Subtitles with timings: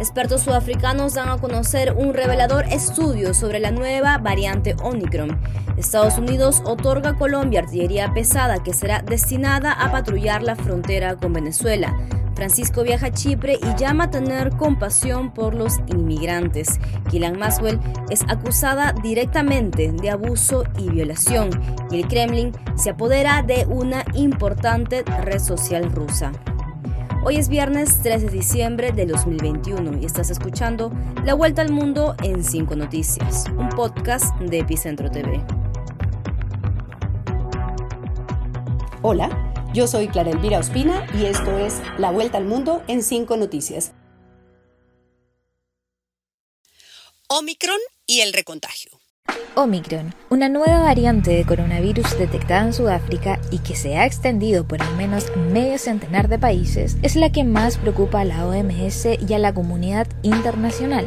[0.00, 5.38] Expertos sudafricanos dan a conocer un revelador estudio sobre la nueva variante Omicron.
[5.76, 11.34] Estados Unidos otorga a Colombia artillería pesada que será destinada a patrullar la frontera con
[11.34, 11.94] Venezuela.
[12.34, 16.80] Francisco viaja a Chipre y llama a tener compasión por los inmigrantes.
[17.10, 17.78] Gillian Maxwell
[18.08, 21.50] es acusada directamente de abuso y violación
[21.90, 26.32] y el Kremlin se apodera de una importante red social rusa.
[27.22, 30.90] Hoy es viernes 3 de diciembre de 2021 y estás escuchando
[31.22, 35.44] La Vuelta al Mundo en 5 Noticias, un podcast de Epicentro TV.
[39.02, 43.36] Hola, yo soy Clara Elvira Ospina y esto es La Vuelta al Mundo en 5
[43.36, 43.92] Noticias.
[47.28, 48.92] Omicron y el recontagio.
[49.54, 54.80] Omicron, una nueva variante de coronavirus detectada en Sudáfrica y que se ha extendido por
[54.82, 59.34] al menos medio centenar de países, es la que más preocupa a la OMS y
[59.34, 61.06] a la comunidad internacional.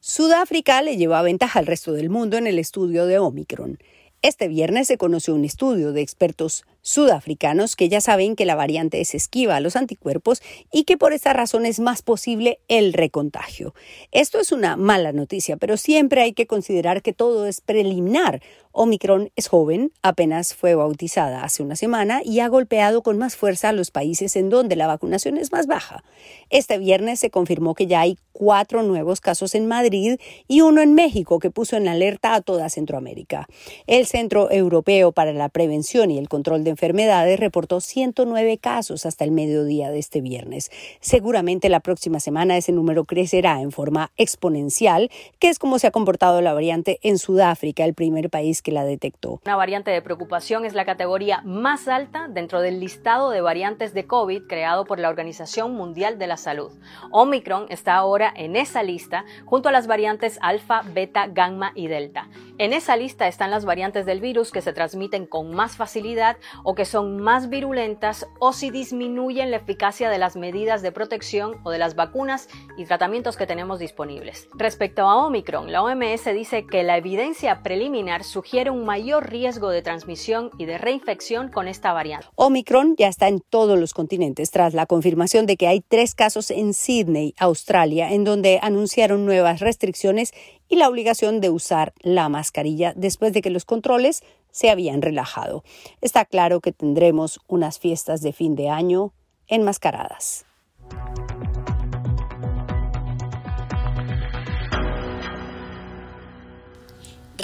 [0.00, 3.78] Sudáfrica le lleva ventaja al resto del mundo en el estudio de Omicron.
[4.24, 9.02] Este viernes se conoció un estudio de expertos sudafricanos que ya saben que la variante
[9.02, 10.40] es esquiva a los anticuerpos
[10.72, 13.74] y que por esta razón es más posible el recontagio.
[14.12, 18.40] Esto es una mala noticia, pero siempre hay que considerar que todo es preliminar.
[18.76, 23.68] Omicron es joven, apenas fue bautizada hace una semana y ha golpeado con más fuerza
[23.68, 26.02] a los países en donde la vacunación es más baja.
[26.50, 30.94] Este viernes se confirmó que ya hay cuatro nuevos casos en Madrid y uno en
[30.94, 33.48] México que puso en alerta a toda Centroamérica.
[33.86, 39.24] El Centro Europeo para la Prevención y el Control de Enfermedades reportó 109 casos hasta
[39.24, 40.72] el mediodía de este viernes.
[41.00, 45.92] Seguramente la próxima semana ese número crecerá en forma exponencial, que es como se ha
[45.92, 49.40] comportado la variante en Sudáfrica, el primer país que la detectó.
[49.44, 54.06] Una variante de preocupación es la categoría más alta dentro del listado de variantes de
[54.06, 56.72] COVID creado por la Organización Mundial de la Salud.
[57.12, 62.28] Omicron está ahora en esa lista junto a las variantes alfa, beta, gamma y delta.
[62.56, 66.74] En esa lista están las variantes del virus que se transmiten con más facilidad o
[66.74, 71.70] que son más virulentas o si disminuyen la eficacia de las medidas de protección o
[71.70, 72.48] de las vacunas
[72.78, 74.48] y tratamientos que tenemos disponibles.
[74.54, 79.82] Respecto a Omicron, la OMS dice que la evidencia preliminar sugiere un mayor riesgo de
[79.82, 82.26] transmisión y de reinfección con esta variante.
[82.36, 86.50] Omicron ya está en todos los continentes tras la confirmación de que hay tres casos
[86.50, 90.32] en Sydney, Australia, en donde anunciaron nuevas restricciones
[90.68, 95.64] y la obligación de usar la mascarilla después de que los controles se habían relajado.
[96.00, 99.12] Está claro que tendremos unas fiestas de fin de año
[99.48, 100.46] enmascaradas.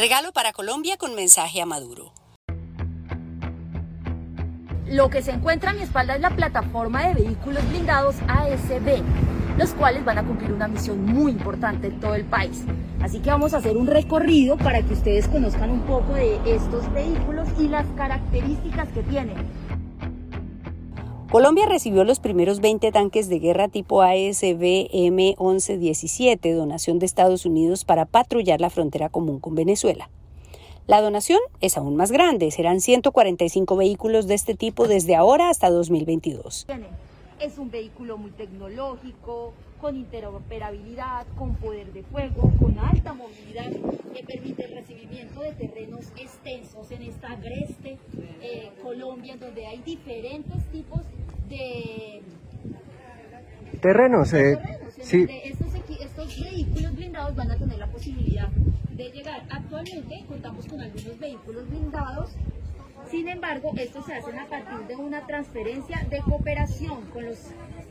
[0.00, 2.14] Regalo para Colombia con mensaje a Maduro.
[4.86, 9.02] Lo que se encuentra a mi espalda es la plataforma de vehículos blindados ASB,
[9.58, 12.64] los cuales van a cumplir una misión muy importante en todo el país.
[13.02, 16.90] Así que vamos a hacer un recorrido para que ustedes conozcan un poco de estos
[16.94, 19.36] vehículos y las características que tienen.
[21.30, 27.84] Colombia recibió los primeros 20 tanques de guerra tipo ASB M1117, donación de Estados Unidos
[27.84, 30.10] para patrullar la frontera común con Venezuela.
[30.88, 35.70] La donación es aún más grande, serán 145 vehículos de este tipo desde ahora hasta
[35.70, 36.66] 2022.
[37.40, 43.70] Es un vehículo muy tecnológico, con interoperabilidad, con poder de fuego, con alta movilidad,
[44.14, 47.98] que permite el recibimiento de terrenos extensos en esta agreste
[48.42, 51.00] eh, Colombia, donde hay diferentes tipos
[51.48, 52.20] de
[53.80, 54.34] terrenos.
[54.34, 54.58] Eh,
[55.00, 55.26] sí.
[55.42, 55.68] estos,
[55.98, 59.46] estos vehículos blindados van a tener la posibilidad de llegar.
[59.48, 62.32] Actualmente contamos con algunos vehículos blindados
[63.10, 67.38] sin embargo, estos se hacen a partir de una transferencia de cooperación con los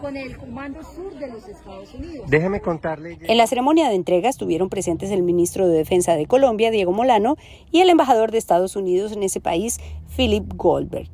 [0.00, 2.28] con el Comando Sur de los Estados Unidos.
[2.28, 3.16] Déjeme contarle.
[3.22, 7.36] En la ceremonia de entrega estuvieron presentes el ministro de Defensa de Colombia, Diego Molano,
[7.70, 9.78] y el embajador de Estados Unidos en ese país,
[10.14, 11.08] Philip Goldberg.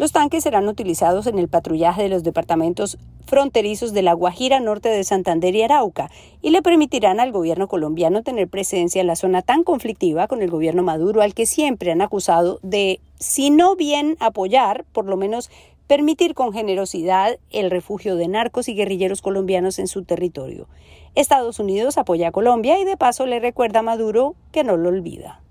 [0.00, 2.96] Los tanques serán utilizados en el patrullaje de los departamentos
[3.26, 6.10] fronterizos de La Guajira, norte de Santander y Arauca,
[6.40, 10.48] y le permitirán al gobierno colombiano tener presencia en la zona tan conflictiva con el
[10.48, 15.50] gobierno Maduro, al que siempre han acusado de, si no bien apoyar, por lo menos
[15.86, 20.66] permitir con generosidad el refugio de narcos y guerrilleros colombianos en su territorio.
[21.14, 24.88] Estados Unidos apoya a Colombia y de paso le recuerda a Maduro que no lo
[24.88, 25.42] olvida.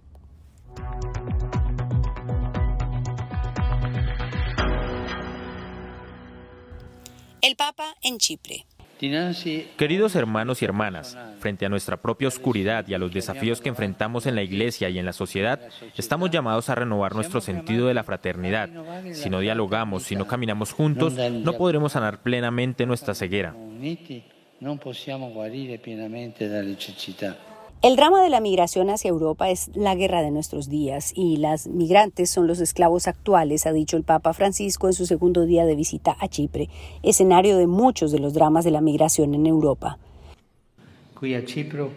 [7.50, 8.68] El Papa en Chipre.
[9.76, 14.28] Queridos hermanos y hermanas, frente a nuestra propia oscuridad y a los desafíos que enfrentamos
[14.28, 15.60] en la Iglesia y en la sociedad,
[15.98, 18.70] estamos llamados a renovar nuestro sentido de la fraternidad.
[19.14, 23.56] Si no dialogamos, si no caminamos juntos, no podremos sanar plenamente nuestra ceguera.
[27.82, 31.68] El drama de la migración hacia Europa es la guerra de nuestros días y las
[31.68, 35.76] migrantes son los esclavos actuales, ha dicho el Papa Francisco en su segundo día de
[35.76, 36.68] visita a Chipre,
[37.04, 39.98] escenario de muchos de los dramas de la migración en Europa.
[41.18, 41.90] Qui a Cipro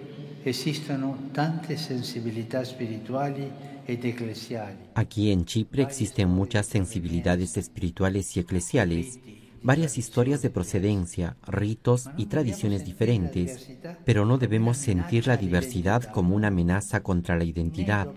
[0.45, 3.51] esistono tante sensibilità spirituali
[3.85, 4.79] ed eclesiali.
[4.95, 9.19] Aquí en Chipre existen muchas sensibilidades espirituales y eclesiales
[9.63, 13.71] varias historias de procedencia, ritos y tradiciones diferentes,
[14.05, 18.09] pero no debemos sentir la diversidad como una amenaza contra la identidad,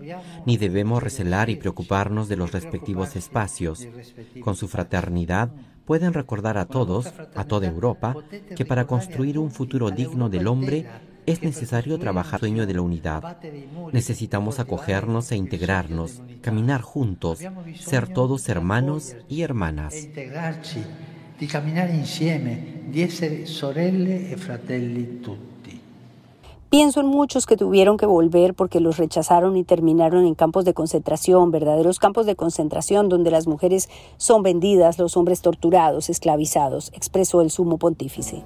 [0.44, 3.86] ni debemos recelar y preocuparnos de los respectivos espacios.
[4.40, 5.50] Con su fraternidad,
[5.84, 8.16] pueden recordar a todos, a toda Europa,
[8.56, 10.86] que para construir un futuro digno del hombre
[11.26, 13.38] es necesario trabajar el sueño de la unidad.
[13.92, 17.40] Necesitamos acogernos e integrarnos, caminar juntos,
[17.78, 19.94] ser todos hermanos y hermanas
[21.38, 25.56] de caminar insieme, di essere sorelle e fratelli tutti.
[26.68, 30.74] Pienso en muchos que tuvieron que volver porque los rechazaron y terminaron en campos de
[30.74, 37.40] concentración, verdaderos campos de concentración donde las mujeres son vendidas, los hombres torturados, esclavizados, expresó
[37.40, 38.42] el sumo pontífice.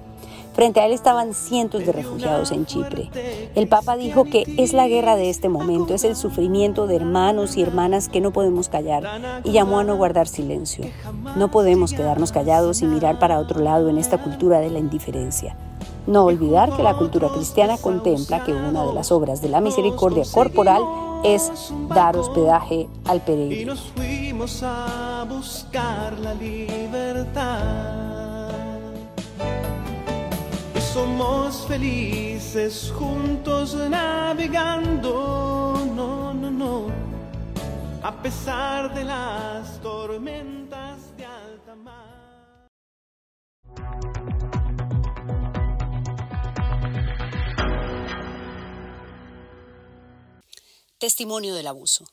[0.53, 3.09] Frente a él estaban cientos de refugiados en Chipre.
[3.55, 7.55] El Papa dijo que es la guerra de este momento, es el sufrimiento de hermanos
[7.55, 10.85] y hermanas que no podemos callar y llamó a no guardar silencio.
[11.35, 15.55] No podemos quedarnos callados y mirar para otro lado en esta cultura de la indiferencia.
[16.05, 20.23] No olvidar que la cultura cristiana contempla que una de las obras de la misericordia
[20.31, 20.81] corporal
[21.23, 21.51] es
[21.89, 23.61] dar hospedaje al peregrino.
[23.61, 28.20] Y nos fuimos a buscar la libertad
[30.93, 35.13] somos felices juntos navegando,
[35.95, 36.87] no, no, no,
[38.03, 42.67] a pesar de las tormentas de alta mar.
[50.99, 52.05] Testimonio del abuso.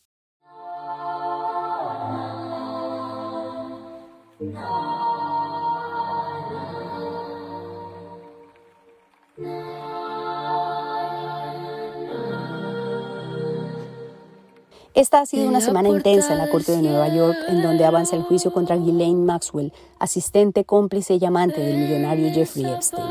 [14.95, 18.17] Esta ha sido una semana intensa en la Corte de Nueva York, en donde avanza
[18.17, 23.07] el juicio contra Ghislaine Maxwell, asistente, cómplice y amante del millonario Jeffrey Epstein.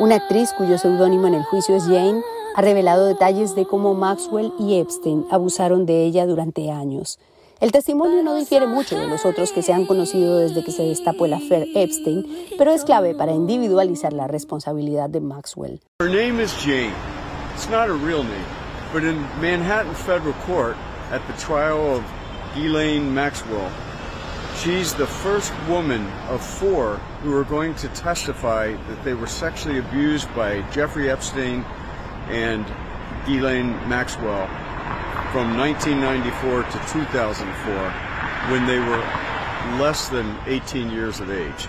[0.00, 2.20] Una actriz cuyo seudónimo en el juicio es Jane
[2.56, 7.20] ha revelado detalles de cómo Maxwell y Epstein abusaron de ella durante años.
[7.60, 10.82] El testimonio no difiere mucho de los otros que se han conocido desde que se
[10.82, 12.24] destapó el affair Epstein,
[12.56, 15.78] pero es clave para individualizar la responsabilidad de Maxwell.
[16.00, 16.94] Her name is Jane.
[17.54, 18.46] It's not a real name,
[18.94, 20.74] but in Manhattan Federal Court,
[21.12, 22.02] at the trial of
[22.54, 23.70] Ghislaine Maxwell.
[24.56, 29.78] She's the first woman of four who are going to testify that they were sexually
[29.78, 31.66] abused by Jeffrey Epstein
[32.30, 32.64] and
[33.26, 34.48] Ghislaine Maxwell
[35.32, 37.74] from 1994 to 2004
[38.50, 39.02] when they were
[39.78, 41.68] less than 18 years of age.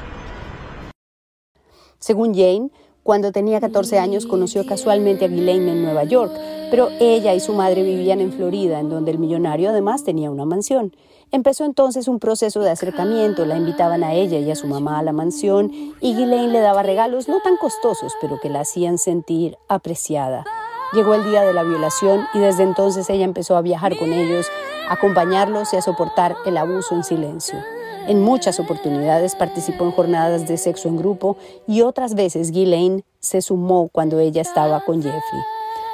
[1.99, 2.71] Según Jane,
[3.03, 6.31] Cuando tenía 14 años conoció casualmente a Ghislaine en Nueva York,
[6.69, 10.45] pero ella y su madre vivían en Florida, en donde el millonario además tenía una
[10.45, 10.95] mansión.
[11.31, 15.03] Empezó entonces un proceso de acercamiento, la invitaban a ella y a su mamá a
[15.03, 19.57] la mansión y Ghislaine le daba regalos no tan costosos, pero que la hacían sentir
[19.67, 20.45] apreciada.
[20.93, 24.47] Llegó el día de la violación y desde entonces ella empezó a viajar con ellos,
[24.89, 27.57] a acompañarlos y a soportar el abuso en silencio.
[28.07, 33.41] En muchas oportunidades participó en jornadas de sexo en grupo y otras veces Ghislaine se
[33.41, 35.41] sumó cuando ella estaba con Jeffrey.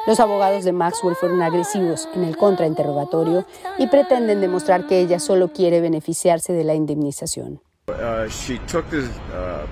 [0.08, 3.46] Los abogados de Maxwell fueron agresivos en el contrainterrogatorio
[3.78, 7.60] y pretenden demostrar que ella solo quiere beneficiarse de la indemnización.
[7.90, 9.68] Uh, she took the uh,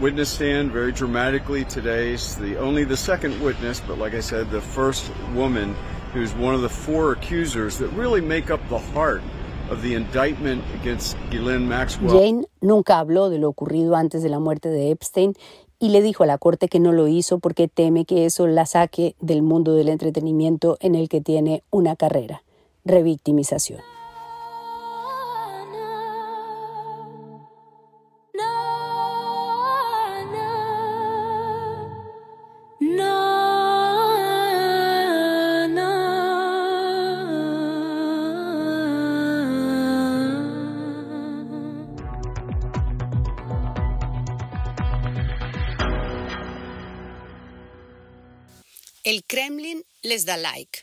[0.00, 2.16] witness stand very dramatically today.
[2.16, 5.74] The, only the second witness, but like I said, the first woman
[6.12, 9.22] who's one of the four accusers that really make up the heart
[12.08, 15.34] Jane nunca habló de lo ocurrido antes de la muerte de Epstein
[15.78, 18.66] y le dijo a la corte que no lo hizo porque teme que eso la
[18.66, 22.42] saque del mundo del entretenimiento en el que tiene una carrera.
[22.84, 23.80] Revictimización.
[49.02, 50.80] El Kremlin les da like.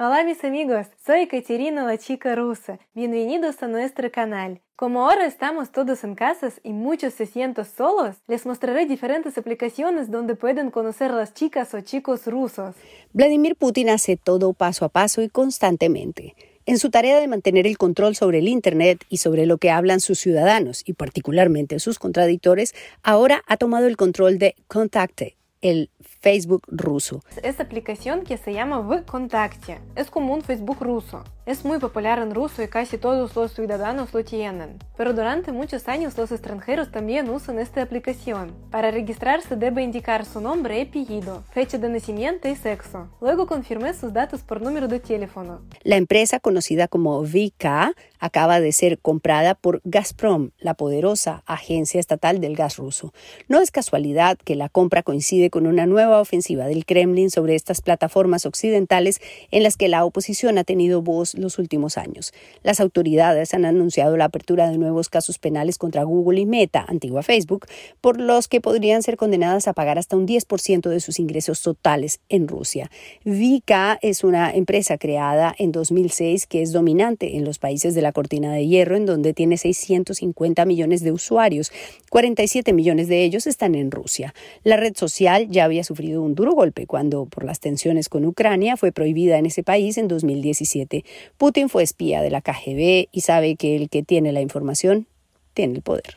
[0.00, 2.80] Hola mis amigos, soy Katerina la chica rusa.
[2.92, 4.60] Bienvenidos a nuestro canal.
[4.74, 10.10] Como ahora estamos todos en casas y muchos se sienten solos, les mostraré diferentes aplicaciones
[10.10, 12.74] donde pueden conocer a las chicas o chicos rusos.
[13.12, 16.34] Vladimir Putin hace todo paso a paso y constantemente.
[16.66, 20.00] En su tarea de mantener el control sobre el Internet y sobre lo que hablan
[20.00, 26.62] sus ciudadanos y particularmente sus contradictores, ahora ha tomado el control de Contacte, el Facebook
[26.68, 27.22] ruso.
[27.42, 31.24] Esta aplicación que se llama VKontakte es como un Facebook ruso.
[31.46, 34.78] Es muy popular en ruso y casi todos los ciudadanos lo tienen.
[34.96, 38.52] Pero durante muchos años los extranjeros también usan esta aplicación.
[38.70, 43.08] Para registrarse debe indicar su nombre y apellido, fecha de nacimiento y sexo.
[43.20, 45.62] Luego confirme sus datos por número de teléfono.
[45.82, 52.40] La empresa conocida como VK acaba de ser comprada por Gazprom, la poderosa agencia estatal
[52.40, 53.12] del gas ruso.
[53.48, 57.82] No es casualidad que la compra coincide con una nueva ofensiva del Kremlin sobre estas
[57.82, 62.32] plataformas occidentales en las que la oposición ha tenido voz los últimos años.
[62.62, 67.22] Las autoridades han anunciado la apertura de nuevos casos penales contra Google y Meta, antigua
[67.22, 67.66] Facebook,
[68.00, 72.20] por los que podrían ser condenadas a pagar hasta un 10% de sus ingresos totales
[72.28, 72.90] en Rusia.
[73.24, 78.12] Vika es una empresa creada en 2006 que es dominante en los países de la
[78.12, 81.72] cortina de hierro, en donde tiene 650 millones de usuarios.
[82.10, 84.34] 47 millones de ellos están en Rusia.
[84.64, 88.78] La red social ya había sufrido un duro golpe cuando, por las tensiones con Ucrania,
[88.78, 91.04] fue prohibida en ese país en 2017.
[91.36, 95.06] Putin fue espía de la KGB y sabe que el que tiene la información
[95.52, 96.16] tiene el poder.